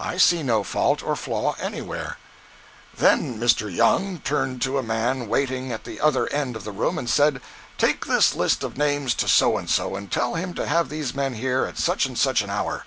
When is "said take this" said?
7.08-8.34